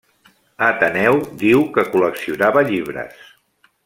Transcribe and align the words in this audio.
Ateneu 0.67 1.19
diu 1.43 1.61
que 1.77 1.85
col·leccionava 1.91 2.65
llibres. 2.71 3.21